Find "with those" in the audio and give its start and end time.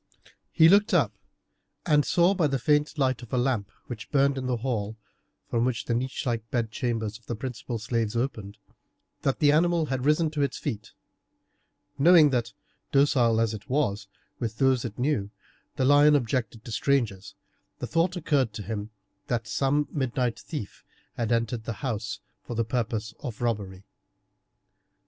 14.39-14.83